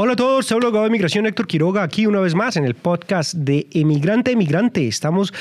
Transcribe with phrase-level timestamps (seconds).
[0.00, 2.76] Hola a todos, soy abogado de migración Héctor Quiroga aquí una vez más en el
[2.76, 4.86] podcast de Emigrante Emigrante.
[4.86, 5.32] Estamos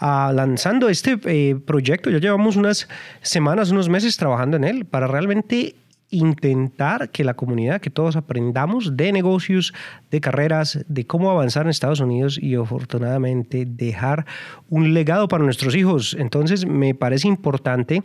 [0.00, 2.88] uh, lanzando este eh, proyecto, ya llevamos unas
[3.20, 5.76] semanas, unos meses trabajando en él para realmente
[6.10, 9.74] intentar que la comunidad, que todos aprendamos de negocios,
[10.10, 14.24] de carreras, de cómo avanzar en Estados Unidos y afortunadamente dejar
[14.68, 16.16] un legado para nuestros hijos.
[16.18, 18.02] Entonces me parece importante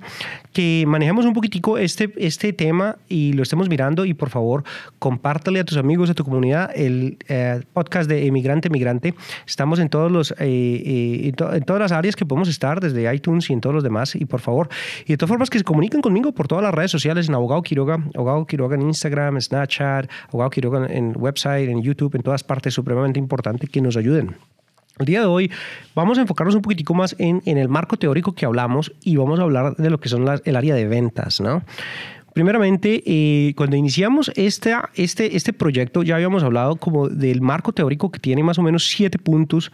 [0.52, 4.64] que manejemos un poquitico este, este tema y lo estemos mirando y por favor
[4.98, 9.14] compártale a tus amigos, a tu comunidad el eh, podcast de Emigrante Emigrante.
[9.46, 13.50] Estamos en, todos los, eh, eh, en, todas las áreas que podemos estar, desde iTunes
[13.50, 14.16] y en todos los demás.
[14.16, 14.70] Y por favor,
[15.06, 17.62] y de todas formas que se comuniquen conmigo por todas las redes sociales en Abogado
[17.62, 22.74] Quiroga Abogado Quiroga en Instagram, Snapchat, Abogado Quiroga en website, en YouTube, en todas partes,
[22.74, 24.36] supremamente importante que nos ayuden.
[25.00, 25.52] El día de hoy
[25.96, 29.40] vamos a enfocarnos un poquitico más en, en el marco teórico que hablamos y vamos
[29.40, 31.64] a hablar de lo que son el área de ventas, ¿no?
[32.34, 38.10] Primeramente, eh, cuando iniciamos este, este, este proyecto ya habíamos hablado como del marco teórico
[38.10, 39.72] que tiene más o menos siete puntos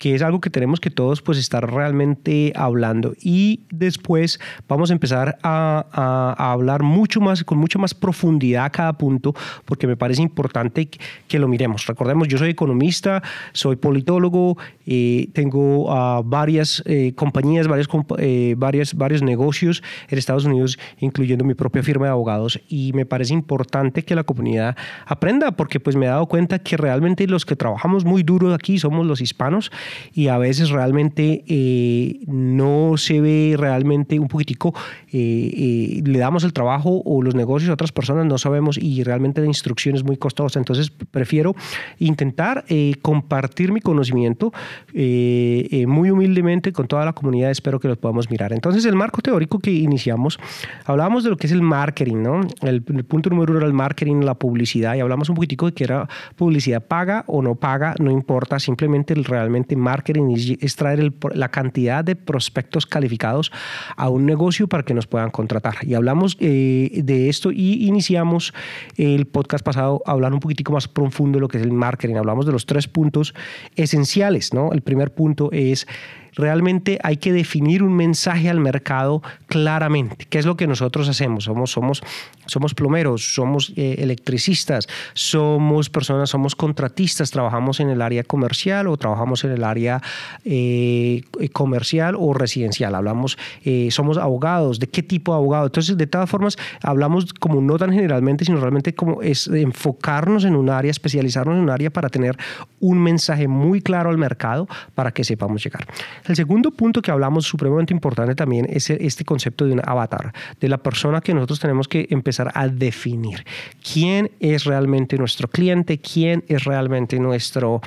[0.00, 3.12] que es algo que tenemos que todos pues estar realmente hablando.
[3.20, 8.94] Y después vamos a empezar a, a, hablar mucho más, con mucho más profundidad cada
[8.94, 9.34] punto,
[9.66, 10.88] porque me parece importante
[11.28, 11.86] que, lo miremos.
[11.86, 14.56] Recordemos, yo soy economista, soy politólogo,
[14.86, 21.44] eh, tengo uh, varias eh, compañías, varias, eh, varias, varios negocios en Estados Unidos, incluyendo
[21.44, 25.94] mi propia firma de abogados, y me parece importante que la comunidad aprenda, porque pues
[25.94, 29.70] me he dado cuenta que realmente los que trabajamos muy duro aquí somos los hispanos
[30.12, 34.74] y a veces realmente eh, no se ve realmente un poquitico,
[35.12, 39.02] eh, eh, le damos el trabajo o los negocios a otras personas, no sabemos y
[39.02, 40.58] realmente la instrucción es muy costosa.
[40.58, 41.54] Entonces prefiero
[41.98, 42.64] intentar
[43.02, 44.52] compartir mi conocimiento
[44.94, 47.50] muy humildemente con toda la comunidad.
[47.50, 48.52] Espero que lo podamos mirar.
[48.52, 50.38] Entonces el marco teórico que iniciamos,
[50.84, 52.40] hablábamos de lo que es el marketing, ¿no?
[52.62, 55.84] El, punto número uno era el marketing, la publicidad y hablamos un poquitico de que
[55.84, 61.48] era publicidad paga o no paga, no importa, simplemente el realmente marketing es traer la
[61.48, 63.52] cantidad de prospectos calificados
[63.96, 65.74] a un negocio para que puedan contratar.
[65.82, 68.52] Y hablamos eh, de esto y iniciamos
[68.96, 72.16] el podcast pasado a hablar un poquitico más profundo de lo que es el marketing.
[72.16, 73.34] Hablamos de los tres puntos
[73.76, 74.72] esenciales, ¿no?
[74.72, 75.86] El primer punto es
[76.34, 80.26] realmente hay que definir un mensaje al mercado claramente.
[80.28, 81.44] ¿Qué es lo que nosotros hacemos?
[81.44, 82.02] Somos,
[82.46, 88.96] somos, plomeros, somos eh, electricistas, somos personas, somos contratistas, trabajamos en el área comercial o
[88.96, 90.00] trabajamos en el área
[90.44, 92.94] eh, comercial o residencial.
[92.94, 95.66] Hablamos, eh, somos abogados, ¿de qué tipo de abogado?
[95.66, 100.56] Entonces, de todas formas, hablamos como no tan generalmente, sino realmente como es enfocarnos en
[100.56, 102.36] un área, especializarnos en un área para tener
[102.80, 105.86] un mensaje muy claro al mercado para que sepamos llegar.
[106.26, 110.68] El segundo punto que hablamos supremamente importante también es este concepto de un avatar, de
[110.68, 113.44] la persona que nosotros tenemos que empezar a definir.
[113.92, 115.98] ¿Quién es realmente nuestro cliente?
[115.98, 117.80] ¿Quién es realmente nuestro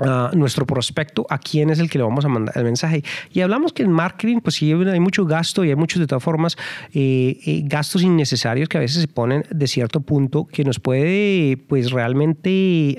[0.00, 3.04] Uh, nuestro prospecto, a quién es el que le vamos a mandar el mensaje.
[3.32, 6.24] Y hablamos que en marketing, pues sí, hay mucho gasto y hay muchos, de todas
[6.24, 6.56] formas,
[6.92, 11.56] eh, eh, gastos innecesarios que a veces se ponen de cierto punto que nos puede,
[11.68, 12.98] pues realmente...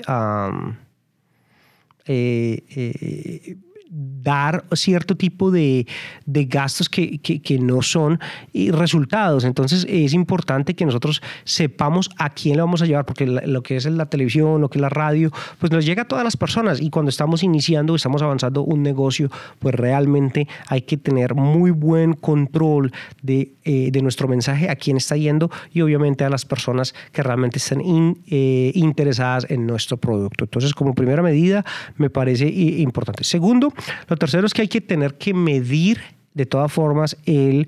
[2.06, 3.56] eh,
[3.88, 5.86] dar cierto tipo de,
[6.24, 8.20] de gastos que, que, no son
[8.52, 9.44] resultados.
[9.44, 13.76] Entonces es importante que nosotros sepamos a quién le vamos a llevar, porque lo que
[13.76, 16.80] es la televisión, lo que es la radio, pues nos llega a todas las personas
[16.80, 22.14] y cuando estamos iniciando, estamos avanzando un negocio, pues realmente hay que tener muy buen
[22.14, 22.92] control
[23.22, 27.22] de, eh, de nuestro mensaje, a quién está yendo y obviamente a las personas que
[27.22, 27.80] realmente están
[28.26, 30.44] eh, interesadas en nuestro producto.
[30.44, 31.64] Entonces como primera medida
[31.96, 33.24] me parece eh, importante.
[33.24, 33.72] Segundo,
[34.08, 36.00] lo tercero es que hay que tener que medir
[36.34, 37.66] de todas formas el,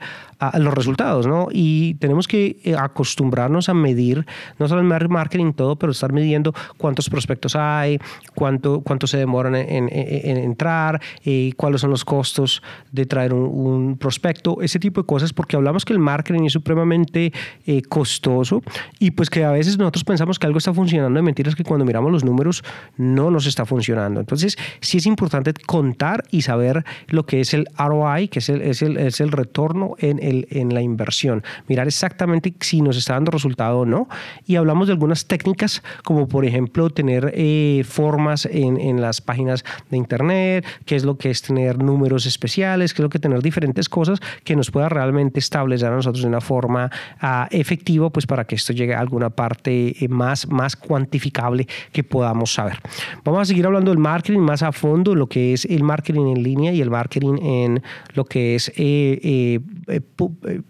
[0.54, 1.48] los resultados, ¿no?
[1.50, 4.24] Y tenemos que eh, acostumbrarnos a medir,
[4.58, 7.98] no solo el marketing todo, pero estar midiendo cuántos prospectos hay,
[8.34, 12.62] cuánto, cuánto se demoran en, entrar, eh, cuáles son los costos
[12.92, 17.32] de traer un, prospecto, ese tipo de cosas, porque hablamos que el marketing es supremamente
[17.66, 18.62] eh, costoso
[18.98, 21.84] y pues que a veces nosotros pensamos que algo está funcionando, de mentiras que cuando
[21.84, 22.62] miramos los números
[22.96, 24.20] no nos está funcionando.
[24.20, 28.58] Entonces, sí es importante contar y saber lo que es el ROI, que es el
[28.62, 31.42] es el, es el retorno en, el, en la inversión.
[31.68, 34.08] Mirar exactamente si nos está dando resultado o no.
[34.46, 39.64] Y hablamos de algunas técnicas, como por ejemplo tener eh, formas en, en, las páginas
[39.90, 43.42] de Internet, qué es lo que es tener números especiales, qué es lo que tener
[43.42, 46.90] diferentes cosas que nos pueda realmente establecer a nosotros de una forma
[47.22, 52.04] uh, efectiva, pues para que esto llegue a alguna parte eh, más, más cuantificable que
[52.04, 52.78] podamos saber.
[53.24, 56.42] Vamos a seguir hablando del marketing más a fondo, lo que es el marketing en
[56.42, 57.82] línea y el marketing en
[58.14, 60.00] lo que es eh, eh,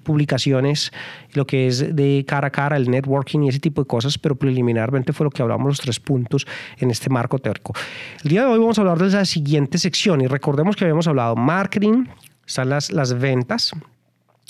[0.02, 0.92] publicaciones,
[1.32, 4.36] lo que es de cara a cara, el networking y ese tipo de cosas, pero
[4.36, 6.46] preliminarmente fue lo que hablamos los tres puntos
[6.78, 7.72] en este marco teórico.
[8.22, 11.06] El día de hoy vamos a hablar de la siguiente sección y recordemos que habíamos
[11.08, 12.06] hablado marketing,
[12.46, 13.72] están las, las ventas,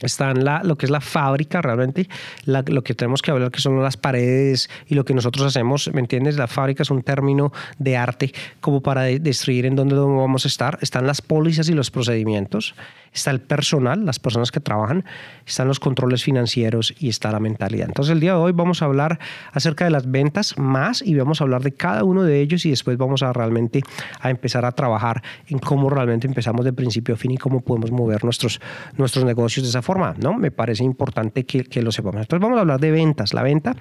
[0.03, 2.09] está en la, lo que es la fábrica realmente,
[2.45, 6.00] lo que tenemos que hablar que son las paredes y lo que nosotros hacemos, ¿me
[6.00, 6.37] entiendes?
[6.37, 10.79] La fábrica es un término de arte como para destruir en dónde vamos a estar.
[10.81, 12.75] Están las pólizas y los procedimientos
[13.12, 15.05] está el personal, las personas que trabajan,
[15.46, 17.88] están los controles financieros y está la mentalidad.
[17.88, 19.19] Entonces el día de hoy vamos a hablar
[19.52, 22.70] acerca de las ventas más y vamos a hablar de cada uno de ellos y
[22.70, 23.82] después vamos a realmente
[24.20, 27.90] a empezar a trabajar en cómo realmente empezamos de principio a fin y cómo podemos
[27.90, 28.60] mover nuestros,
[28.96, 30.34] nuestros negocios de esa forma, ¿no?
[30.34, 32.22] Me parece importante que, lo sepamos.
[32.22, 33.32] Entonces vamos a hablar de ventas.
[33.34, 33.76] La venta,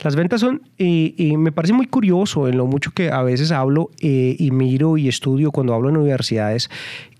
[0.00, 3.90] las ventas son, y, me parece muy curioso en lo mucho que a veces hablo
[4.00, 6.70] eh, y miro y estudio cuando hablo en universidades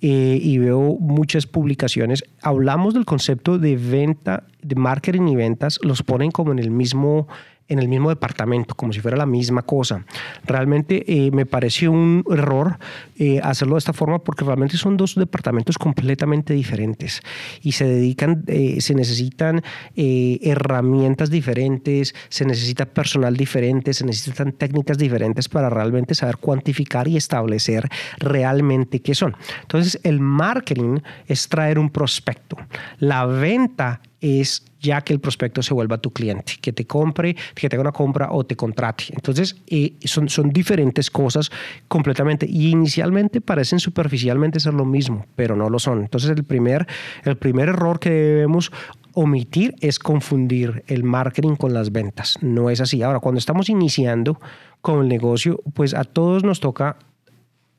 [0.06, 6.02] eh, y veo muchas publicaciones, hablamos del concepto de venta, de marketing y ventas, los
[6.02, 7.26] ponen como en el mismo
[7.69, 10.05] en el mismo departamento, como si fuera la misma cosa.
[10.44, 12.78] Realmente eh, me pareció un error
[13.19, 17.22] eh, hacerlo de esta forma porque realmente son dos departamentos completamente diferentes
[17.62, 19.62] y se dedican, eh, se necesitan
[19.96, 27.17] herramientas diferentes, se necesita personal diferente, se necesitan técnicas diferentes para realmente saber cuantificar y
[27.17, 27.88] establecer
[28.19, 29.37] realmente qué son.
[29.62, 32.56] Entonces, el marketing es traer un prospecto.
[32.99, 37.69] La venta es ya que el prospecto se vuelva tu cliente, que te compre, que
[37.69, 39.04] te una compra o te contrate.
[39.10, 41.50] Entonces, eh, son, son diferentes cosas
[41.88, 46.02] completamente y inicialmente parecen superficialmente ser lo mismo, pero no lo son.
[46.02, 46.86] Entonces, el primer,
[47.25, 48.70] el primer error que debemos
[49.14, 52.36] omitir es confundir el marketing con las ventas.
[52.42, 53.02] No es así.
[53.02, 54.38] Ahora, cuando estamos iniciando
[54.81, 56.98] con el negocio, pues a todos nos toca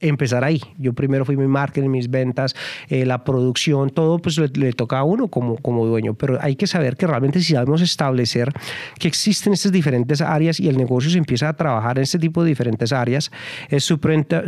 [0.10, 0.62] empezar ahí.
[0.78, 2.56] Yo primero fui mi marketing, mis ventas,
[2.90, 6.68] eh, la producción, todo pues le, toca a uno como, como dueño, pero hay que
[6.68, 8.52] saber que realmente si sabemos establecer
[9.00, 12.44] que existen estas diferentes áreas y el negocio se empieza a trabajar en este tipo
[12.44, 13.32] de diferentes áreas,
[13.70, 14.44] es supremamente,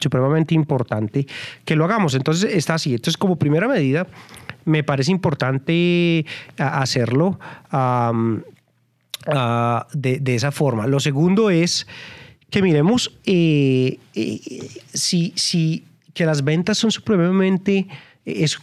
[0.00, 1.26] supremamente importante
[1.64, 2.14] que lo hagamos.
[2.14, 2.94] Entonces está así.
[2.94, 4.06] Entonces como primera medida,
[4.64, 6.26] me parece importante
[6.58, 7.38] hacerlo
[9.94, 10.86] de, de esa forma.
[10.86, 11.86] Lo segundo es
[12.50, 14.40] que miremos eh, eh,
[14.92, 17.86] si, si, que las ventas son supremamente...
[18.24, 18.58] Es,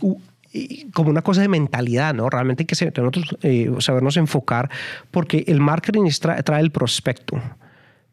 [0.94, 2.30] como una cosa de mentalidad, ¿no?
[2.30, 4.69] Realmente hay que nosotros, eh, sabernos enfocar
[5.12, 7.39] porque el marketing trae, el prospecto,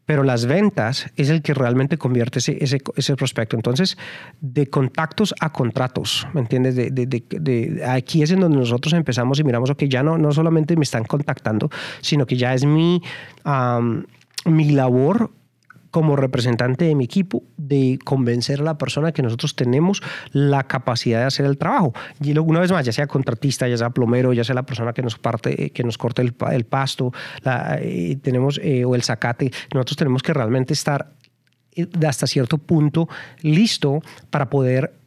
[0.05, 3.55] pero las ventas es el que realmente convierte ese, ese, ese prospecto.
[3.55, 3.97] Entonces,
[4.41, 6.75] de contactos a contratos, ¿me entiendes?
[6.75, 10.31] De, de, de, aquí es en donde nosotros empezamos y miramos, ok, ya no, no
[10.31, 11.69] solamente me están contactando,
[12.01, 13.01] sino que ya es mi,
[14.45, 15.31] mi labor
[15.95, 20.03] como representante de mi equipo de convencer a la persona que nosotros tenemos
[20.33, 21.93] la capacidad de hacer el trabajo.
[22.21, 25.01] Y una vez más, ya sea contratista, ya sea plomero, ya sea la persona que
[25.01, 27.13] nos parte, que nos corte el, pasto,
[27.79, 31.13] eh, tenemos eh, o el zacate, nosotros tenemos que realmente estar
[31.71, 33.07] eh, hasta cierto punto
[33.41, 34.99] listo para poder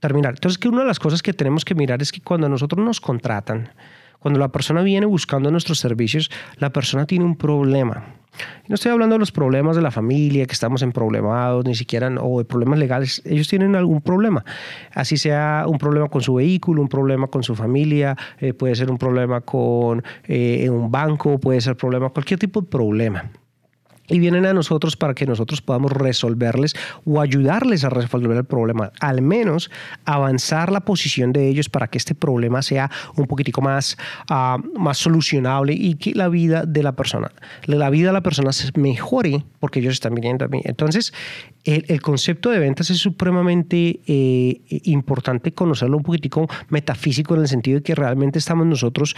[0.00, 0.36] terminar.
[0.36, 3.02] Entonces, que una de las cosas que tenemos que mirar es que cuando nosotros nos
[3.02, 3.68] contratan,
[4.26, 8.06] cuando la persona viene buscando nuestros servicios, la persona tiene un problema
[8.68, 12.12] no estoy hablando de los problemas de la familia, que estamos en problemados, ni siquiera,
[12.20, 13.22] o de problemas legales.
[13.24, 14.44] Ellos tienen algún problema.
[14.92, 18.90] Así sea un problema con su vehículo, un problema con su familia, eh, puede ser
[18.90, 23.30] un problema con eh, un banco, puede ser problema, cualquier tipo de problema
[24.08, 28.92] y vienen a nosotros para que nosotros podamos resolverles o ayudarles a resolver el problema,
[29.00, 29.70] al menos
[30.04, 33.96] avanzar la posición de ellos para que este problema sea un poquitico más,
[34.28, 37.30] ah, más solucionable y que la vida de la persona,
[37.66, 40.60] la vida de la persona se mejore porque ellos están viniendo a mí.
[40.64, 41.12] Entonces,
[41.66, 47.78] el, concepto de ventas es supremamente eh, importante conocerlo un poquitico metafísico en el sentido
[47.78, 49.16] de que realmente estamos nosotros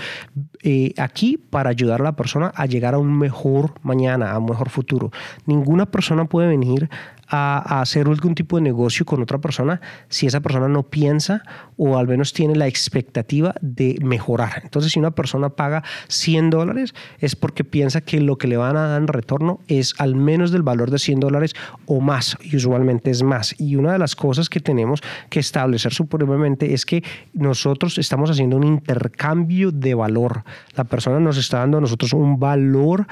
[0.62, 4.47] eh, aquí para ayudar a la persona a llegar a un mejor mañana, a un
[4.47, 5.11] mejor futuro.
[5.45, 6.88] Ninguna persona puede venir
[7.28, 11.42] a, hacer algún tipo de negocio con otra persona si esa persona no piensa
[11.76, 14.62] o al menos tiene la expectativa de mejorar.
[14.64, 18.76] Entonces, si una persona paga 100 dólares es porque piensa que lo que le van
[18.76, 21.54] a dar en retorno es al menos del valor de 100 dólares
[21.87, 23.54] o más, y usualmente es más.
[23.58, 28.56] Y una de las cosas que tenemos que establecer supremamente es que nosotros estamos haciendo
[28.56, 30.44] un intercambio de valor.
[30.75, 33.06] La persona nos está dando a nosotros un valor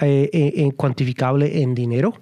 [0.00, 2.14] eh, eh, cuantificable en dinero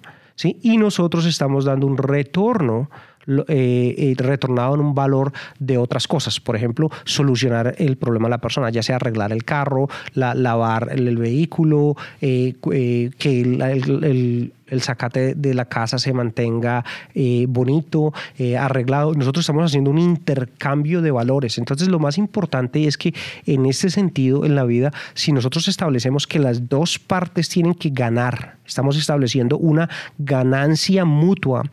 [0.43, 2.89] y nosotros estamos dando un retorno
[3.27, 6.39] eh, eh, retornado en un valor de otras cosas.
[6.39, 11.17] Por ejemplo, solucionar el problema de la persona, ya sea arreglar el carro, lavar el,
[11.17, 19.13] vehículo, eh, que el zacate de la casa se mantenga eh, bonito, eh, arreglado.
[19.13, 21.57] Nosotros estamos haciendo un intercambio de valores.
[21.57, 23.13] Entonces lo más importante es que
[23.45, 27.89] en este sentido en la vida, si nosotros establecemos que las dos partes tienen que
[27.89, 31.63] ganar, estamos estableciendo una ganancia mutua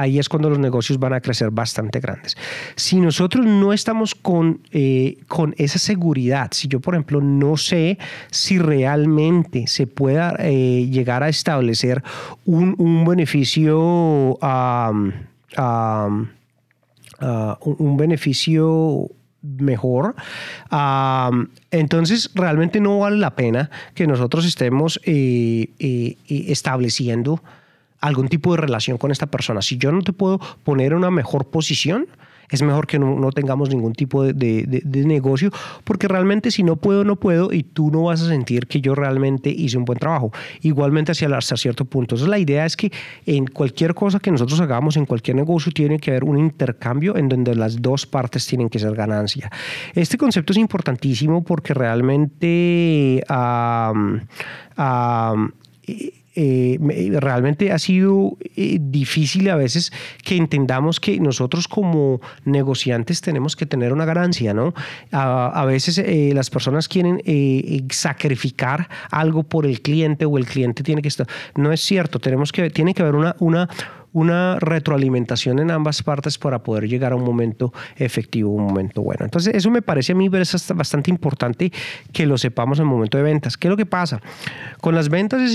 [0.00, 2.34] ahí es cuando los negocios van a crecer bastante grandes.
[2.74, 7.98] Si nosotros no estamos con, eh, con esa seguridad, si yo por ejemplo no sé
[8.30, 12.02] si realmente se pueda eh, llegar a establecer
[12.46, 14.38] un, un beneficio,
[17.60, 19.10] un beneficio
[19.42, 20.14] mejor,
[21.70, 27.42] entonces realmente no vale la pena que nosotros estemos eh, estableciendo
[28.00, 29.62] algún tipo de relación con esta persona.
[29.62, 32.06] Si yo no te puedo poner en una mejor posición,
[32.50, 35.50] es mejor que no, tengamos ningún tipo de, negocio,
[35.84, 38.94] porque realmente si no puedo, no puedo y tú no vas a sentir que yo
[38.94, 40.32] realmente hice un buen trabajo.
[40.62, 42.16] Igualmente hacia hasta cierto punto.
[42.16, 42.90] Entonces la idea es que
[43.24, 47.28] en cualquier cosa que nosotros hagamos, en cualquier negocio, tiene que haber un intercambio en
[47.28, 49.50] donde las dos partes tienen que ser ganancia.
[49.94, 53.22] Este concepto es importantísimo porque realmente...
[56.36, 56.78] Eh,
[57.20, 63.66] realmente ha sido eh, difícil a veces que entendamos que nosotros como negociantes tenemos que
[63.66, 64.72] tener una ganancia, ¿no?
[65.10, 67.20] A, veces eh, las personas quieren
[67.90, 71.26] sacrificar algo por el cliente o el cliente tiene que estar.
[71.56, 73.68] No es cierto, tenemos que, tiene que haber una, una
[74.12, 79.24] una retroalimentación en ambas partes para poder llegar a un momento efectivo, un momento bueno.
[79.24, 81.72] Entonces, eso me parece a mí bastante importante
[82.12, 83.56] que lo sepamos en el momento de ventas.
[83.56, 84.20] ¿Qué es lo que pasa?
[84.80, 85.52] Con las ventas es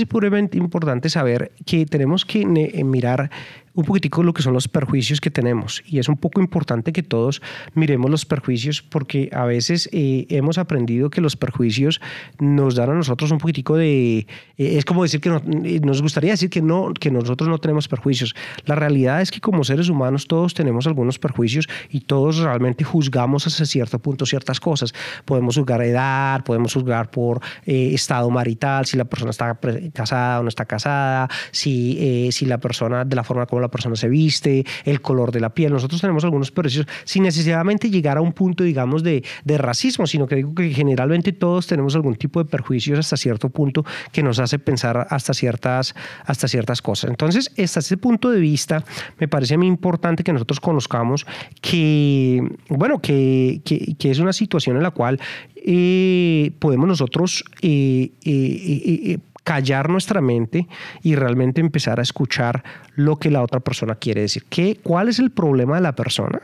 [0.58, 3.30] importante saber que tenemos que mirar
[3.76, 5.82] un poquitico lo que son los perjuicios que tenemos.
[5.86, 7.42] Y es un poco importante que todos
[7.74, 12.00] miremos los perjuicios porque a veces eh, hemos aprendido que los perjuicios
[12.40, 14.26] nos dan a nosotros un poquitico de...
[14.56, 17.86] Eh, es como decir que eh, nos gustaría decir que, no, que nosotros no tenemos
[17.86, 18.34] perjuicios.
[18.64, 23.46] La realidad es que como seres humanos todos tenemos algunos perjuicios y todos realmente juzgamos
[23.46, 24.94] hasta cierto punto ciertas cosas.
[25.26, 29.58] Podemos juzgar edad, podemos juzgar por estado marital, si la persona está
[29.92, 33.70] casada o no está casada, si, si la persona de la forma como la la
[33.70, 35.72] persona se viste, el color de la piel.
[35.72, 40.26] Nosotros tenemos algunos precios sin necesariamente llegar a un punto, digamos, de, de racismo, sino
[40.26, 44.38] que digo que generalmente todos tenemos algún tipo de perjuicios hasta cierto punto que nos
[44.38, 45.94] hace pensar hasta ciertas,
[46.24, 47.10] hasta ciertas cosas.
[47.10, 48.84] Entonces, hasta ese punto de vista,
[49.18, 51.26] me parece muy importante que nosotros conozcamos
[51.60, 55.20] que, bueno, que, que, es una situación en la cual
[55.56, 60.66] eh, podemos nosotros eh, eh, callar nuestra mente
[61.04, 62.64] y realmente empezar a escuchar
[62.96, 64.44] lo que la otra persona quiere decir.
[64.50, 66.42] ¿Qué, ¿Cuál es el problema de la persona?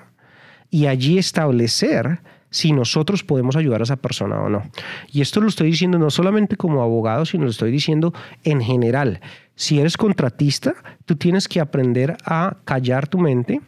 [0.71, 4.63] Y allí establecer si nosotros podemos ayudar a esa persona o no.
[5.11, 9.21] Y esto lo estoy diciendo no solamente como abogado, sino lo estoy diciendo en general.
[9.57, 13.61] Si eres contratista, tú tienes que aprender a callar tu mente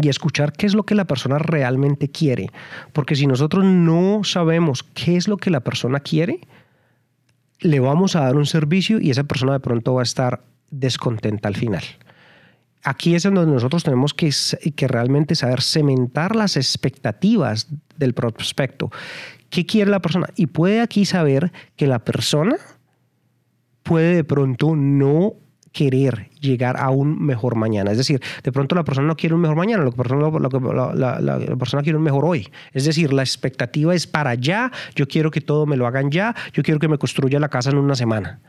[0.00, 2.48] y escuchar qué es lo que la persona realmente quiere.
[2.94, 6.40] Porque si nosotros no sabemos qué es lo que la persona quiere,
[7.60, 11.48] le vamos a dar un servicio y esa persona de pronto va a estar descontenta
[11.48, 11.82] al final.
[12.82, 14.30] Aquí es en donde nosotros tenemos que,
[14.76, 18.90] que realmente saber cementar las expectativas del prospecto.
[19.50, 20.28] ¿Qué quiere la persona?
[20.36, 22.56] Y puede aquí saber que la persona
[23.82, 25.34] puede de pronto no
[25.76, 27.90] querer llegar a un mejor mañana.
[27.92, 31.98] Es decir, de pronto la persona no quiere un mejor mañana, la, la, persona quiere
[31.98, 32.48] un mejor hoy.
[32.72, 36.34] Es decir, la expectativa es para ya, yo quiero que todo me lo hagan ya,
[36.54, 38.40] yo quiero que me construya la casa en una semana.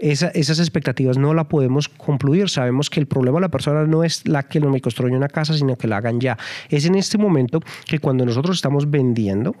[0.00, 2.48] esas expectativas no la podemos concluir.
[2.48, 5.28] Sabemos que el problema de la persona no es la que no me construye una
[5.28, 6.36] casa, sino que la hagan ya.
[6.70, 9.54] Es en este momento que cuando nosotros estamos vendiendo,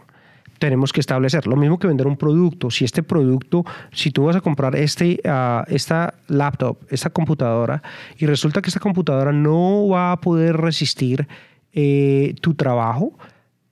[0.58, 1.46] tenemos que establecer.
[1.46, 2.70] Lo mismo que vender un producto.
[2.70, 7.82] Si este producto, si tú vas a comprar este, ah, esta laptop, esta computadora,
[8.16, 11.26] y resulta que esta computadora no va a poder resistir
[11.72, 13.16] eh, tu trabajo,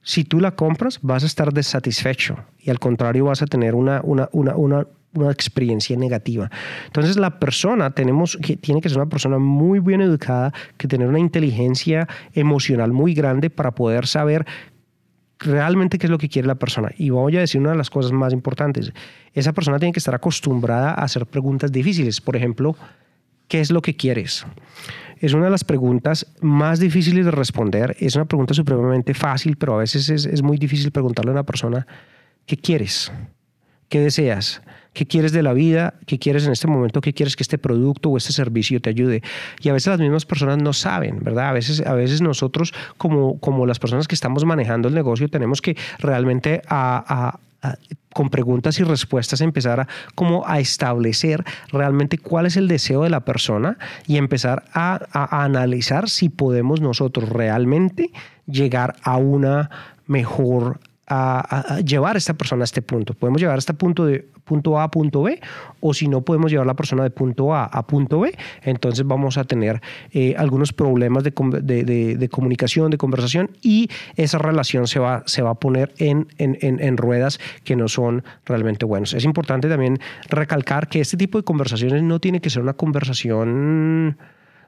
[0.03, 4.01] si tú la compras vas a estar desatisfecho y al contrario vas a tener una,
[4.05, 6.51] una, una, una una experiencia negativa.
[6.87, 11.09] Entonces la persona tenemos que tiene que ser una persona muy bien educada, que tener
[11.09, 14.47] una inteligencia emocional muy grande para poder saber
[15.39, 16.91] realmente qué es lo que quiere la persona.
[16.97, 18.93] Y voy a decir una de las cosas más importantes.
[19.33, 22.21] Esa persona tiene que estar acostumbrada a hacer preguntas difíciles.
[22.21, 22.77] Por ejemplo,
[23.49, 24.47] ¿qué es lo que quieres?
[25.19, 27.97] Es una de las preguntas más difíciles de responder.
[28.01, 31.45] Es una pregunta supremamente fácil, pero a veces es, es muy difícil preguntarle a una
[31.45, 31.87] persona,
[32.45, 33.13] ¿qué quieres?
[33.89, 34.63] ¿Qué deseas?
[34.97, 35.93] ¿Qué quieres de la vida?
[36.07, 37.03] ¿Qué quieres en este momento?
[37.03, 39.23] ¿Qué quieres que este producto o este servicio te ayude?
[39.61, 41.51] Y a veces las mismas personas no saben, ¿verdad?
[41.51, 45.61] A veces, a veces nosotros, como, como las personas que estamos manejando el negocio, tenemos
[45.61, 46.63] que realmente
[48.15, 53.11] con preguntas y respuestas empezar a como a establecer realmente cuál es el deseo de
[53.11, 53.77] la persona
[54.07, 58.11] y empezar a analizar si podemos nosotros realmente
[58.47, 59.69] llegar a una
[60.07, 63.15] mejor a, llevar a esta persona a este punto.
[63.15, 65.41] Podemos llevar a este punto de punto A a punto B,
[65.81, 69.07] o si no podemos llevar a la persona de punto A a punto B, entonces
[69.07, 69.81] vamos a tener
[70.13, 75.51] eh, algunos problemas de, de, comunicación, de conversación, y esa relación se va, se va
[75.51, 79.15] a poner en, en, en, ruedas que no son realmente buenos.
[79.15, 79.99] Es importante también
[80.29, 84.17] recalcar que este tipo de conversaciones no tiene que ser una conversación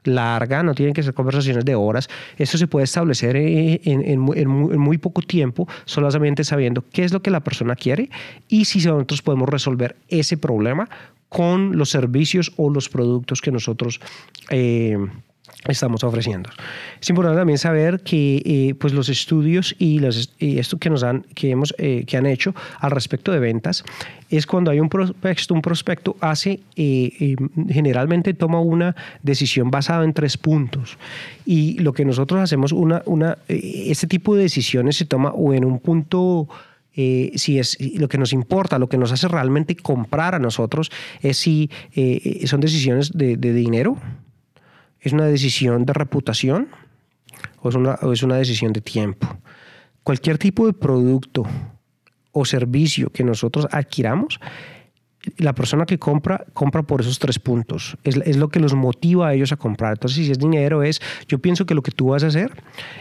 [0.03, 2.09] larga, no tienen que ser conversaciones de horas.
[2.37, 7.41] Esto se puede establecer en, muy poco tiempo, solamente sabiendo qué es lo que la
[7.41, 8.09] persona quiere
[8.47, 10.89] y si nosotros podemos resolver ese problema
[11.29, 13.99] con los servicios o los productos que nosotros
[14.49, 14.97] eh,
[15.67, 16.49] estamos ofreciendo.
[17.01, 21.23] Es importante también saber que eh, pues los estudios y, los, esto que nos han,
[21.35, 23.83] que hemos, eh, que han hecho al respecto de ventas
[24.29, 27.35] es cuando hay un prospecto, un prospecto hace, eh,
[27.67, 30.97] generalmente toma una decisión basada en tres puntos.
[31.45, 35.65] Y lo que nosotros hacemos, una, una, este tipo de decisiones se toma o en
[35.65, 36.47] un punto...
[37.35, 40.91] si es lo que nos importa, lo que nos hace realmente comprar a nosotros
[41.21, 41.69] es si
[42.45, 43.97] son decisiones de, de dinero,
[45.01, 46.69] ¿Es una decisión de reputación
[47.61, 49.27] o es una, es una decisión de tiempo?
[50.03, 51.45] Cualquier tipo de producto
[52.31, 54.39] o servicio que nosotros adquiramos,
[55.37, 57.97] la persona que compra, compra por esos tres puntos.
[58.03, 59.93] Es, es, lo que los motiva a ellos a comprar.
[59.93, 62.51] Entonces, si es dinero, es yo pienso que lo que tú vas a hacer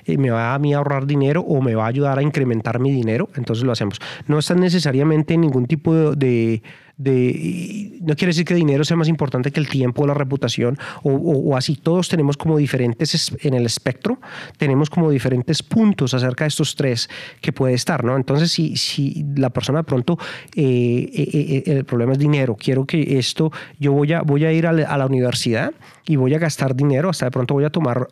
[0.05, 2.91] eh, me va a mí ahorrar dinero o me va a ayudar a incrementar mi
[2.91, 3.99] dinero, entonces lo hacemos.
[4.27, 6.63] No está necesariamente ningún tipo de
[6.99, 10.77] no quiere decir que el dinero sea más importante que el tiempo o la reputación
[11.05, 14.19] o, así todos tenemos como diferentes en el espectro
[14.57, 17.09] tenemos como diferentes puntos acerca de estos tres
[17.41, 20.19] que puede estar no entonces si, si la persona de pronto
[20.57, 24.53] eh, eh, eh, el problema es dinero quiero que esto yo voy a voy a
[24.53, 25.73] ir a la, universidad
[26.05, 28.09] y voy a gastar dinero hasta de pronto voy a tomar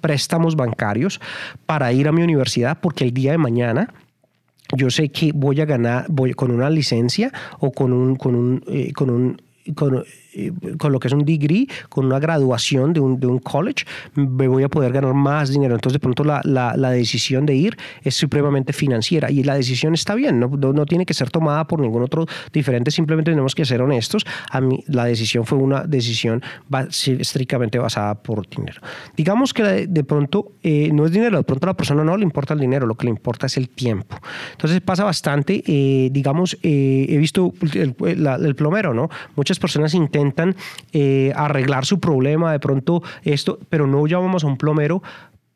[0.00, 1.20] préstamos bancarios
[1.64, 3.88] para ir a mi universidad porque el día de mañana
[4.76, 8.64] yo sé que voy a ganar voy con una licencia o con un, con un,
[8.68, 9.40] eh, con un
[9.74, 10.04] con,
[10.78, 14.48] con lo que es un degree, con una graduación de un, de un college, me
[14.48, 15.74] voy a poder ganar más dinero.
[15.74, 19.94] Entonces, de pronto, la, la, la decisión de ir es supremamente financiera y la decisión
[19.94, 23.64] está bien, no, no, tiene que ser tomada por ningún otro diferente, simplemente tenemos que
[23.64, 24.24] ser honestos.
[24.50, 26.42] A mí, la decisión fue una decisión
[27.06, 28.80] estrictamente basada por dinero.
[29.16, 32.24] Digamos que de pronto eh, no es dinero, de pronto a la persona no le
[32.24, 34.16] importa el dinero, lo que le importa es el tiempo.
[34.52, 39.08] Entonces, pasa bastante, eh, digamos, he visto el, el plomero, ¿no?
[39.36, 40.56] Muchas personas intentan intentan
[40.92, 45.02] eh, arreglar su problema, de pronto esto, pero no llamamos a un plomero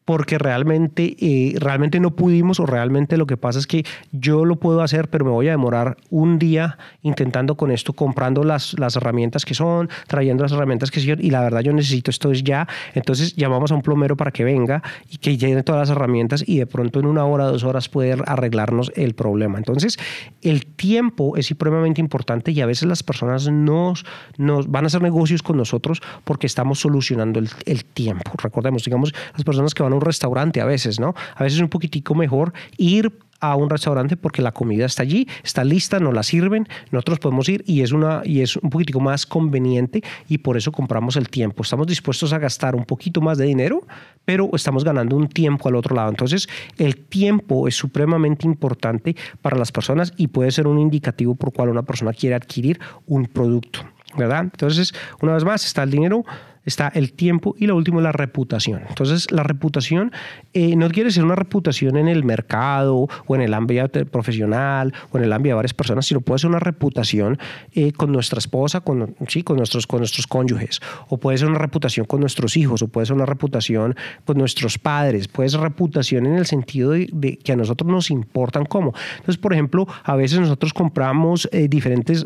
[0.09, 4.57] porque realmente, eh, realmente no pudimos o realmente lo que pasa es que yo lo
[4.57, 8.97] puedo hacer, pero me voy a demorar un día intentando con esto, comprando las, las
[8.97, 12.43] herramientas que son, trayendo las herramientas que son, y la verdad yo necesito esto es
[12.43, 16.43] ya, entonces llamamos a un plomero para que venga y que llene todas las herramientas
[16.47, 19.59] y de pronto en una hora, dos horas puede arreglarnos el problema.
[19.59, 19.99] Entonces,
[20.41, 24.07] el tiempo es supremamente importante y a veces las personas nos,
[24.39, 28.33] nos van a hacer negocios con nosotros porque estamos solucionando el, el tiempo.
[28.43, 31.15] Recordemos, digamos, las personas que van a un restaurante a veces, ¿no?
[31.35, 35.29] A veces es un poquitico mejor ir a un restaurante porque la comida está allí,
[35.43, 39.01] está lista, nos la sirven, nosotros podemos ir y es, una, y es un poquitico
[39.01, 41.63] más conveniente y por eso compramos el tiempo.
[41.63, 43.87] Estamos dispuestos a gastar un poquito más de dinero,
[44.25, 46.11] pero estamos ganando un tiempo al otro lado.
[46.11, 51.53] Entonces, el tiempo es supremamente importante para las personas y puede ser un indicativo por
[51.53, 53.81] cual una persona quiere adquirir un producto,
[54.17, 54.41] ¿verdad?
[54.41, 56.25] Entonces, una vez más, está el dinero,
[56.69, 58.83] está el tiempo y lo último la reputación.
[58.89, 60.13] Entonces, la reputación
[60.53, 65.19] eh, no quiere ser una reputación en el mercado o en el ámbito profesional o
[65.19, 67.39] en el ámbito de varias personas, sino puede ser una reputación
[67.75, 71.59] eh, con nuestra esposa, con, sí, con, nuestros, con nuestros cónyuges, o puede ser una
[71.59, 76.27] reputación con nuestros hijos, o puede ser una reputación con nuestros padres, puede ser reputación
[76.27, 78.93] en el sentido de, que a nosotros nos importan cómo.
[79.17, 82.25] Entonces, por ejemplo, a veces nosotros compramos eh, diferentes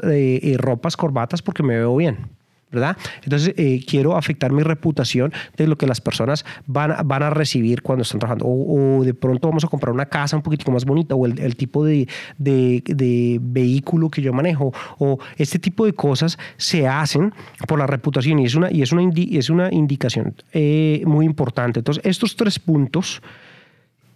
[0.59, 2.42] ropas, corbatas porque me veo bien.
[2.73, 2.97] ¿Verdad?
[3.23, 7.83] Entonces, eh, quiero afectar mi reputación de lo que las personas van, van a recibir
[7.83, 8.47] cuando están trabajando.
[8.49, 11.85] O, de pronto vamos a comprar una casa un poquitico más bonita o el, tipo
[11.85, 12.09] de,
[12.39, 17.33] de, vehículo que yo manejo o este tipo de cosas se hacen
[17.69, 21.81] por la reputación y es una, y es una, es una indicación eh, muy importante.
[21.81, 23.23] Entonces, estos tres puntos...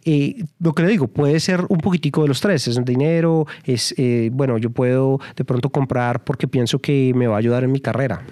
[0.09, 3.93] Eh, lo que le digo, puede ser un poquitico de los tres, es dinero, es,
[4.31, 7.81] bueno, yo puedo de pronto comprar porque pienso que me va a ayudar en mi
[7.81, 8.23] carrera,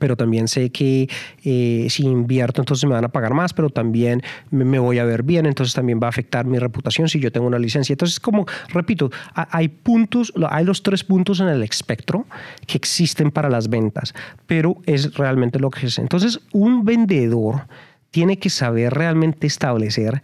[0.00, 1.08] pero también sé que
[1.44, 5.22] eh, si invierto entonces me van a pagar más, pero también me, voy a ver
[5.22, 7.92] bien, entonces también va a afectar mi reputación si yo tengo una licencia.
[7.92, 12.26] Entonces, como repito, hay puntos, hay los tres puntos en el espectro
[12.66, 14.14] que existen para las ventas,
[14.46, 15.98] pero es realmente lo que es.
[15.98, 17.66] Entonces, un vendedor
[18.10, 20.22] tiene que saber realmente establecer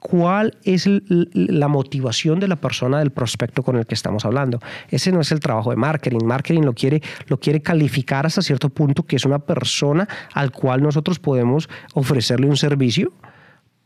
[0.00, 0.88] cuál es
[1.32, 4.60] la motivación de la persona del prospecto con el que estamos hablando.
[4.90, 6.24] Ese no es el trabajo de marketing.
[6.24, 10.82] Marketing lo quiere, lo quiere calificar hasta cierto punto que es una persona al cual
[10.82, 13.12] nosotros podemos ofrecerle un servicio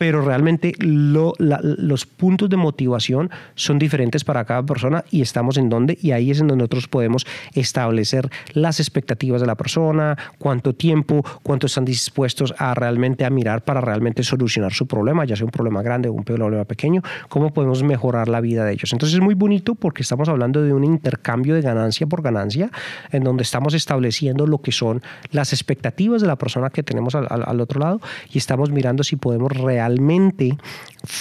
[0.03, 5.97] pero realmente los puntos de motivación son diferentes para cada persona y estamos en donde,
[6.03, 11.25] y ahí es en donde nosotros podemos establecer las expectativas de la persona, cuánto tiempo,
[11.45, 15.53] cuánto están dispuestos a realmente a mirar para realmente solucionar su problema, ya sea un
[15.53, 18.93] problema grande o un problema pequeño, cómo podemos mejorar la vida de ellos.
[18.93, 22.73] Entonces es muy bonito porque estamos hablando de un intercambio de ganancia por ganancia,
[23.13, 27.29] en donde estamos estableciendo lo que son las expectativas de la persona que tenemos al,
[27.31, 28.01] al otro lado
[28.33, 29.92] y estamos mirando si podemos realmente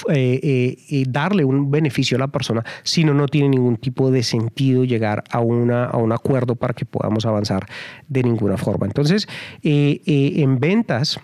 [0.09, 4.23] eh, eh, eh, darle un beneficio a la persona, si no, tiene ningún tipo de
[4.23, 7.65] sentido llegar a, una, a un acuerdo para que podamos avanzar
[8.07, 8.85] de ninguna forma.
[8.85, 9.27] Entonces,
[9.63, 11.19] en ventas...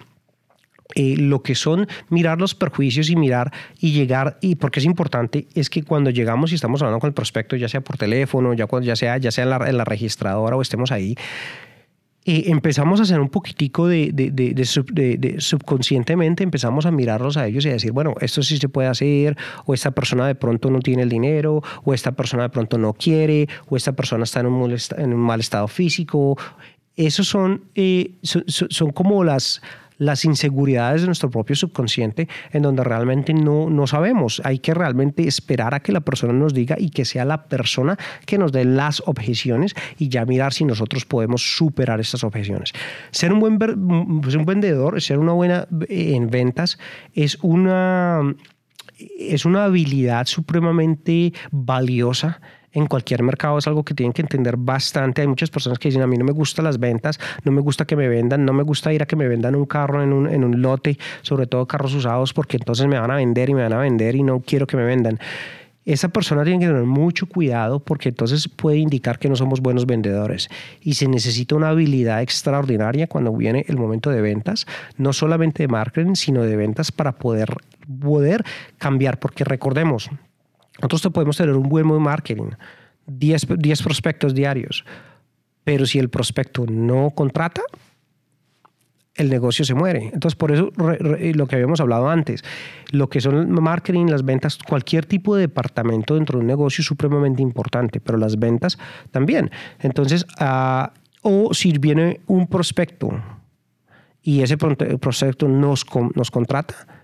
[0.96, 5.70] lo que son mirar los perjuicios y mirar y llegar, y porque es importante, es
[5.70, 8.96] que cuando llegamos y estamos hablando con el prospecto, ya sea por teléfono, ya, ya
[8.96, 11.16] sea, ya sea en la, en la registradora o estemos ahí,
[12.28, 17.72] empezamos a hacer un poquitico de, de, subconscientemente, empezamos a mirarlos a ellos y a
[17.72, 21.10] decir, bueno, esto sí se puede hacer, o esta persona de pronto no tiene el
[21.10, 25.14] dinero, o esta persona de pronto no quiere, o esta persona está en un, en
[25.14, 26.38] un mal estado físico.
[26.98, 29.62] Esos son, eh, son como las
[29.98, 34.42] las inseguridades de nuestro propio subconsciente en donde realmente no, no sabemos.
[34.44, 37.98] Hay que realmente esperar a que la persona nos diga y que sea la persona
[38.26, 42.74] que nos dé las objeciones y ya mirar si nosotros podemos superar estas objeciones.
[43.12, 43.58] Ser un buen
[44.22, 46.78] pues un vendedor, ser una buena eh, en ventas
[47.14, 48.22] es una
[49.20, 52.42] es una habilidad supremamente valiosa
[52.78, 55.22] en cualquier mercado es algo que tienen que entender bastante.
[55.22, 57.86] Hay muchas personas que dicen, a mí no me gustan las ventas, no me gusta
[57.86, 60.28] que me vendan, no me gusta ir a que me vendan un carro en un,
[60.28, 63.64] en un lote, sobre todo carros usados, porque entonces me van a vender y me
[63.64, 65.20] van a vender y no quiero que me vendan.
[65.86, 69.86] Esa persona tiene que tener mucho cuidado porque entonces puede indicar que no somos buenos
[69.86, 70.50] vendedores.
[70.82, 75.70] Y se necesita una habilidad extraordinaria cuando viene el momento de ventas, no solamente de
[75.70, 77.56] marketing, sino de ventas para poder,
[78.02, 78.44] poder
[78.78, 80.12] cambiar, porque recordemos,
[80.82, 82.52] nosotros podemos tener un buen marketing,
[83.08, 84.86] 10, 10 prospectos diarios,
[85.64, 87.62] pero si el prospecto no contrata,
[89.18, 90.12] el negocio se muere.
[90.14, 92.44] Entonces, por eso lo que habíamos hablado antes,
[92.92, 96.82] lo que son el marketing, las ventas, cualquier tipo de departamento dentro de un negocio
[96.82, 98.78] es supremamente importante, pero las ventas
[99.12, 99.52] también.
[99.80, 100.88] Entonces, uh,
[101.24, 103.10] o si viene un prospecto
[104.22, 105.86] y ese prospecto nos,
[106.16, 106.97] nos contrata,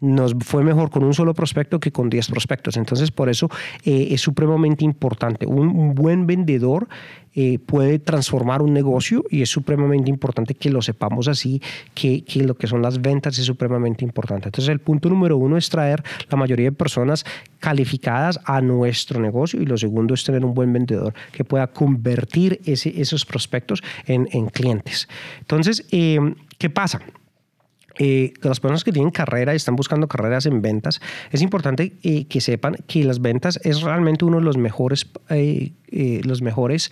[0.00, 2.76] nos fue mejor con un solo prospecto que con 10 prospectos.
[2.76, 3.48] Entonces, por eso
[3.84, 5.46] eh, es supremamente importante.
[5.46, 6.88] Un, buen vendedor
[7.34, 11.60] eh, puede transformar un negocio y es supremamente importante que lo sepamos así,
[11.94, 14.48] que, que, lo que son las ventas es supremamente importante.
[14.48, 17.24] Entonces, el punto número uno es traer la mayoría de personas
[17.58, 22.60] calificadas a nuestro negocio y lo segundo es tener un buen vendedor que pueda convertir
[22.64, 25.08] ese, esos prospectos en, en clientes.
[25.40, 26.18] Entonces, eh,
[26.58, 27.00] ¿qué pasa?
[28.02, 32.24] Eh, las personas que tienen carrera y están buscando carreras en ventas, es importante eh,
[32.24, 36.90] que sepan que las ventas es realmente uno de los mejores, eh, eh, los mejores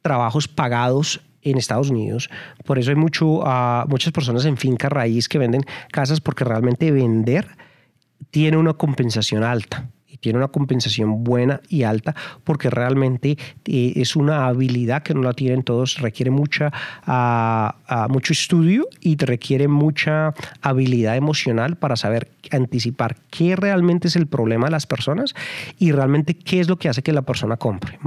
[0.00, 2.30] trabajos pagados en Estados Unidos.
[2.64, 5.60] Por eso hay mucho, uh, muchas personas en finca raíz que venden
[5.92, 7.46] casas porque realmente vender
[8.30, 9.90] tiene una compensación alta
[10.26, 15.34] tiene una compensación buena y alta porque realmente eh, es una habilidad que no la
[15.34, 16.72] tienen todos, requiere mucha,
[17.06, 24.26] uh, mucho estudio y requiere mucha habilidad emocional para saber anticipar qué realmente es el
[24.26, 25.36] problema de las personas
[25.78, 28.00] y realmente qué es lo que hace que la persona compre.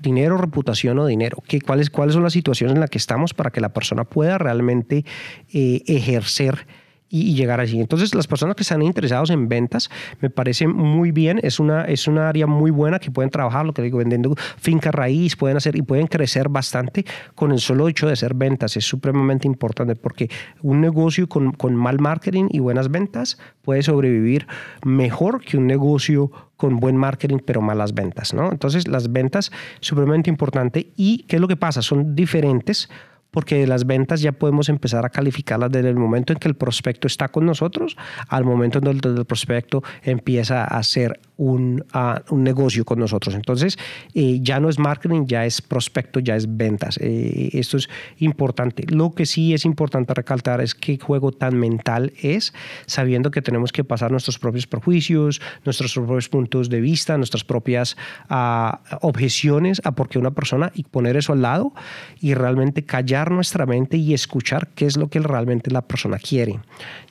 [0.00, 1.42] Dinero, reputación o dinero.
[1.46, 4.38] ¿Qué, cuáles, ¿Cuáles son las situaciones en las que estamos para que la persona pueda
[4.38, 5.04] realmente
[5.52, 6.66] eh, ejercer
[7.12, 7.78] y, llegar allí.
[7.78, 11.38] Entonces, las personas que están interesados en ventas me parece muy bien.
[11.42, 14.90] Es una, es una área muy buena que pueden trabajar, lo que digo, vendiendo finca
[14.90, 18.76] raíz, pueden hacer y pueden crecer bastante con el solo hecho de hacer ventas.
[18.78, 20.30] Es supremamente importante porque
[20.62, 24.46] un negocio con, con mal marketing y buenas ventas puede sobrevivir
[24.84, 28.50] mejor que un negocio con buen marketing pero malas ventas, ¿no?
[28.50, 32.88] Entonces las ventas supremamente importante y qué es lo que pasa son diferentes
[33.32, 37.06] porque las ventas ya podemos empezar a calificarlas desde el momento en que el prospecto
[37.06, 37.96] está con nosotros
[38.28, 41.84] al momento en donde el prospecto empieza a ser un,
[42.30, 43.34] un negocio con nosotros.
[43.34, 43.76] Entonces,
[44.14, 46.98] eh, ya no es marketing, ya es prospecto, ya es ventas.
[47.00, 48.84] Eh, esto es importante.
[48.88, 52.54] Lo que sí es importante recalcar es qué juego tan mental es,
[52.86, 57.96] sabiendo que tenemos que pasar nuestros propios prejuicios, nuestros propios puntos de vista, nuestras propias
[58.30, 61.72] uh, objeciones a por qué una persona y poner eso al lado
[62.20, 66.60] y realmente callar nuestra mente y escuchar qué es lo que realmente la persona quiere.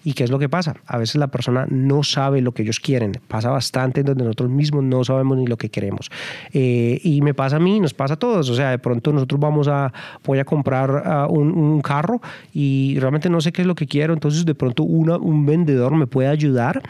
[0.04, 0.78] ¿Y qué es lo que pasa?
[0.88, 3.12] A veces la persona no sabe lo que ellos quieren.
[3.28, 6.10] Pasa bastante en donde nosotros mismos no sabemos ni lo que queremos.
[6.53, 8.49] Eh, y me pasa a mí, nos pasa a todos.
[8.49, 9.93] O sea, de pronto nosotros vamos a,
[10.25, 12.21] voy a comprar un, un, carro
[12.53, 14.13] y realmente no sé qué es lo que quiero.
[14.13, 16.81] Entonces de pronto un vendedor me puede ayudar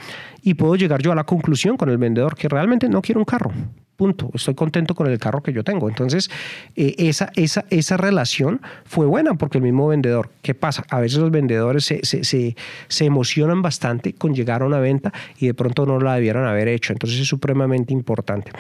[0.44, 3.26] y puedo llegar yo a la conclusión con el vendedor que realmente no quiero un
[3.26, 3.52] carro
[3.96, 4.30] punto.
[4.34, 5.90] Estoy contento con el carro que yo tengo.
[5.90, 6.30] Entonces,
[6.76, 10.84] eh, esa, esa, esa relación fue buena porque el mismo vendedor, ¿qué pasa?
[10.90, 15.48] A veces los vendedores se, se, se, emocionan bastante con llegar a una venta y
[15.48, 16.94] de pronto no la debieron haber hecho.
[16.94, 18.52] Entonces, es supremamente importante.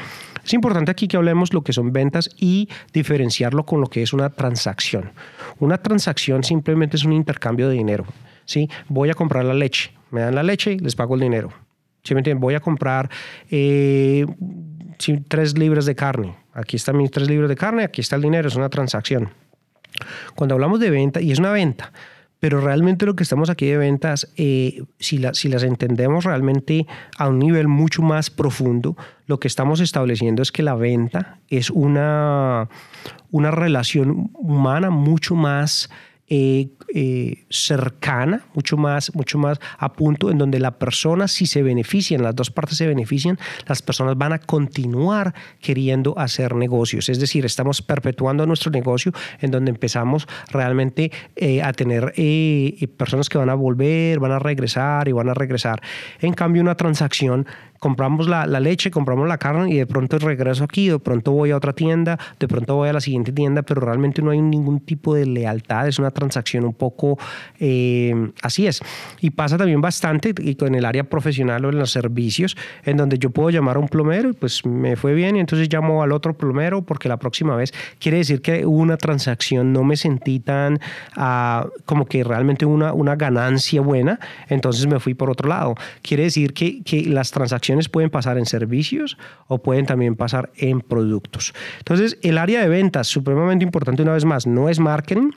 [0.43, 4.13] Es importante aquí que hablemos lo que son ventas y diferenciarlo con lo que es
[4.13, 5.11] una transacción.
[5.59, 8.05] Una transacción simplemente es un intercambio de dinero.
[8.45, 8.69] ¿sí?
[8.87, 11.49] Voy a comprar la leche, me dan la leche y les pago el dinero.
[12.03, 12.41] ¿Sí me entienden?
[12.41, 13.09] Voy a comprar
[13.49, 14.25] eh,
[15.27, 16.35] tres libras de carne.
[16.53, 19.29] Aquí están mis tres libras de carne, aquí está el dinero, es una transacción.
[20.35, 21.91] Cuando hablamos de venta, y es una venta,
[22.39, 27.27] pero realmente lo que estamos aquí de ventas, eh, si, si las entendemos realmente a
[27.29, 32.67] un nivel mucho más profundo, lo que estamos estableciendo es que la venta es una,
[33.29, 35.91] una relación humana mucho más
[36.33, 41.61] eh, eh, cercana, mucho más, mucho más a punto en donde la persona, si se
[41.61, 47.09] benefician, las dos partes se benefician, las personas van a continuar queriendo hacer negocios.
[47.09, 52.13] Es decir, estamos perpetuando nuestro negocio en donde empezamos realmente eh, a tener
[52.95, 55.81] personas que van a volver, van a regresar y van a regresar.
[56.21, 57.45] En cambio, una transacción
[57.81, 61.49] compramos la, la, leche, compramos la carne y de pronto regreso aquí, de pronto voy
[61.49, 64.81] a otra tienda, de pronto voy a la siguiente tienda, pero realmente no hay ningún
[64.81, 67.17] tipo de lealtad, es una transacción un poco
[67.59, 68.13] eh,
[68.43, 68.81] así es.
[69.19, 73.31] Y pasa también bastante en el área profesional o en los servicios, en donde yo
[73.31, 76.35] puedo llamar a un plomero y pues me fue bien y entonces llamo al otro
[76.35, 80.75] plomero porque la próxima vez quiere decir que hubo una transacción, no me sentí tan
[81.17, 85.73] uh, como que realmente una, una ganancia buena, entonces me fui por otro lado.
[86.03, 90.81] Quiere decir que, que las transacciones pueden pasar en servicios o pueden también pasar en
[90.81, 91.53] productos.
[91.79, 95.31] Entonces, el área de ventas, supremamente importante una vez más, no es marketing,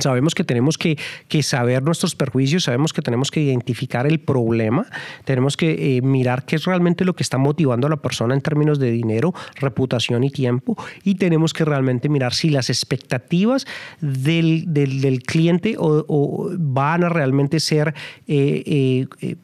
[0.00, 0.98] Sabemos que tenemos que,
[1.28, 4.86] que, saber nuestros perjuicios, sabemos que tenemos que identificar el problema,
[5.24, 8.40] tenemos que eh, mirar qué es realmente lo que está motivando a la persona en
[8.40, 13.66] términos de dinero, reputación y tiempo, y tenemos que realmente mirar si las expectativas
[14.00, 17.94] del, del, cliente van a realmente ser
[18.26, 19.36] eh, eh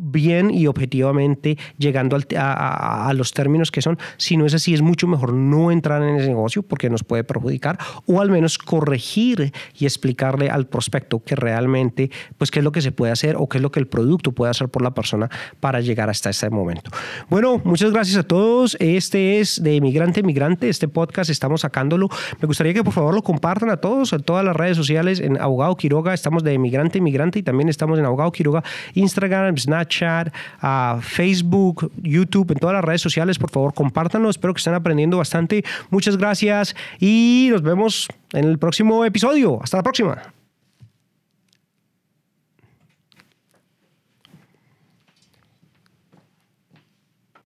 [0.00, 3.98] bien y objetivamente llegando al, a, a, los términos que son.
[4.16, 7.22] Si no es así, es mucho mejor no entrar en ese negocio porque nos puede
[7.22, 12.72] perjudicar o al menos corregir y explicarle al prospecto que realmente, pues, qué es lo
[12.72, 14.94] que se puede hacer o qué es lo que el producto puede hacer por la
[14.94, 15.28] persona
[15.60, 16.90] para llegar hasta este momento.
[17.28, 18.76] Bueno, muchas gracias a todos.
[18.80, 20.68] Este es de Emigrante Migrante.
[20.68, 22.08] Este podcast estamos sacándolo.
[22.40, 25.20] Me gustaría que por favor lo compartan a todos, en todas las redes sociales.
[25.20, 29.89] En Abogado Quiroga estamos de Emigrante Migrante y también estamos en Abogado Quiroga, Instagram, Snapchat
[29.90, 33.38] chat, a Facebook, YouTube, en todas las redes sociales.
[33.38, 34.30] Por favor, compártanlo.
[34.30, 35.62] Espero que estén aprendiendo bastante.
[35.90, 39.60] Muchas gracias y nos vemos en el próximo episodio.
[39.62, 40.39] Hasta la próxima.